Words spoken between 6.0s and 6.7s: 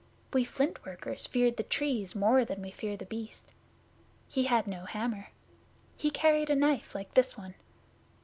carried a